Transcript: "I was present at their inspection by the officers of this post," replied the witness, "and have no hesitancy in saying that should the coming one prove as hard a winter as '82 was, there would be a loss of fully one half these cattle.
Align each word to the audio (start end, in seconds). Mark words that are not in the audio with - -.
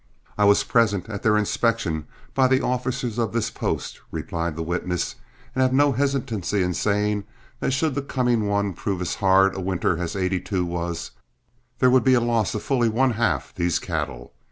"I 0.35 0.45
was 0.45 0.63
present 0.63 1.07
at 1.09 1.21
their 1.21 1.37
inspection 1.37 2.07
by 2.33 2.47
the 2.47 2.59
officers 2.63 3.19
of 3.19 3.33
this 3.33 3.51
post," 3.51 4.01
replied 4.09 4.55
the 4.55 4.63
witness, 4.63 5.13
"and 5.53 5.61
have 5.61 5.73
no 5.73 5.91
hesitancy 5.91 6.63
in 6.63 6.73
saying 6.73 7.23
that 7.59 7.69
should 7.71 7.93
the 7.93 8.01
coming 8.01 8.47
one 8.47 8.73
prove 8.73 8.99
as 9.01 9.13
hard 9.13 9.55
a 9.55 9.61
winter 9.61 9.99
as 9.99 10.15
'82 10.15 10.65
was, 10.65 11.11
there 11.77 11.91
would 11.91 12.03
be 12.03 12.15
a 12.15 12.19
loss 12.19 12.55
of 12.55 12.63
fully 12.63 12.89
one 12.89 13.11
half 13.11 13.53
these 13.53 13.77
cattle. 13.77 14.33